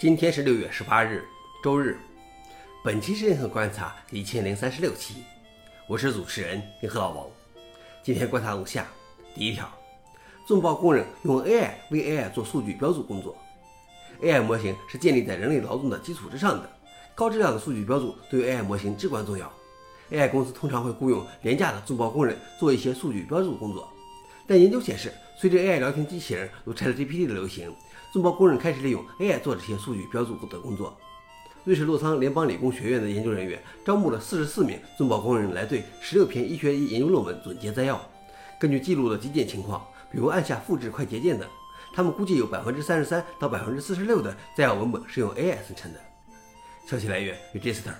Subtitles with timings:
[0.00, 1.24] 今天是六月十八日，
[1.60, 1.98] 周日。
[2.84, 5.24] 本期是银河观察一千零三十六期，
[5.88, 7.26] 我是主持人银河老王。
[8.00, 8.86] 今天观察如下：
[9.34, 9.68] 第一条，
[10.46, 13.36] 众包工人用 AI 为 AI 做数据标注工作。
[14.22, 16.70] AI 模型是建立在人类劳动的基础之上的，
[17.16, 19.52] 高质量的数据标注对于 AI 模型至关重要。
[20.12, 23.92] AI 公司通常会雇佣廉价的众包工人做一些数据标注工作，
[24.48, 27.70] 但研究显示，随着 AI 聊天机器人如 ChatGPT 的流行。
[28.10, 30.98] 众包工人开始利用 AI 做这些数据标注的工作。
[31.64, 38.00] 瑞士洛桑联邦理工学院的研究人员招募了四十四名众包工人来对十六篇医学研究论文总结摘要。
[38.58, 41.46] 根据记录的基建情况，比如按下复制快捷键等，
[41.94, 46.00] 他们估计有百分之三十三到百分之四十六的摘要文本是用 AI 生成的。
[46.86, 47.92] 消息来源：Register。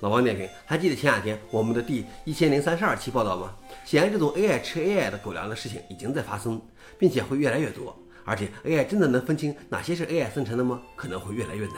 [0.00, 3.54] 老王点评：还记得前两天我们的第一千零三十二期报道吗？
[3.84, 6.60] 显然，这种 AI 吃 AI 的狗粮的事情已经在发生，
[6.98, 7.94] 并且会越来越多。
[8.24, 10.80] 而且 AI 真的能分清哪些是 AI 生成的吗？
[10.96, 11.76] 可能会越来越难。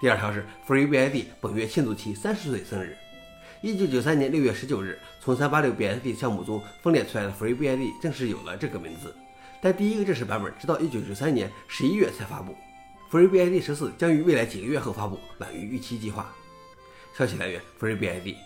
[0.00, 2.96] 第二条是 FreeBSD 本月庆祝其三十岁生日。
[3.62, 9.14] 一九九三年六月十九日，从三八六 BSD 项目中分裂出来的 FreeBSD 正式有了这个名字。
[9.60, 12.56] 但第一个正式版本直到一九九三年十一月才发布。
[13.12, 16.32] FreeBSD 十四将于未来几个月后发布，晚于预期计划。
[17.18, 18.36] 消息来源：FreeBSD。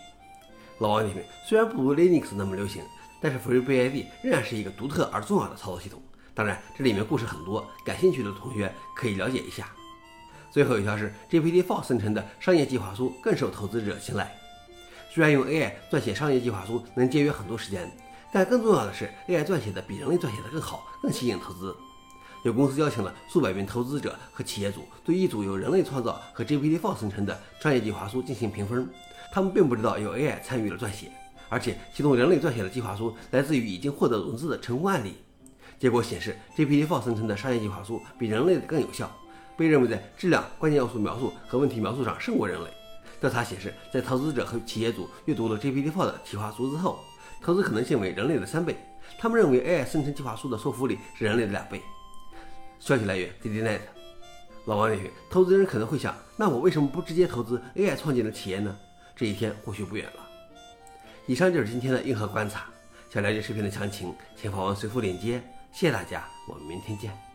[0.79, 2.81] 老王点评：虽然不如 Linux 那么流行，
[3.21, 6.01] 但是 FreeBSD 仍然是一个独特而重要的操作系统。
[6.33, 9.69] 当然，这里面故事很多，感兴趣的同学可以了解一下。
[10.49, 14.35] 最后一条是 GPT-4 生成的商业计划书更受投资者青睐。
[15.11, 17.87] 虽然用 AI 撰写商业计划书能节约很多时间，
[18.31, 21.77] 但更重要的是 AI 撰写的比人类撰写的更好，更吸引投资。
[22.43, 28.85] 有公司邀请了数百名投资者和企业主，对一组由人类创造和 GPT-4 生成的商业计划书进行评分。
[29.31, 31.09] 他们并不知道有 AI 参与了撰写，
[31.47, 35.15] 而且其中人类撰写的计划书来自于已经获得融资的成功案例。
[35.79, 39.09] 结果显示，GPT-4 生成的商业计划书比人类的更有效，
[39.55, 42.69] 被认为在质量、关键要素描述和问题描述上胜过人类。
[43.21, 46.99] 调查显示，在投资者和企业主阅读了 GPT-4 的计划书之后，
[47.41, 48.75] 投资可能性为人类的三倍。
[49.17, 51.81] 他们认为 AI 生成计划书的说服力是人类的两倍。
[52.83, 53.79] 消息来源：DDNet。
[54.65, 58.77] 老王也许：投资人可能会想，那我为什么不直接投资 AI 创建的企业呢？
[59.15, 60.29] 这一天或许不远了。
[61.25, 62.65] 以上就是今天的硬核观察。
[63.09, 65.41] 想了解视频的详情，请访问随附链接。
[65.71, 67.32] 谢谢大家，我们明天见。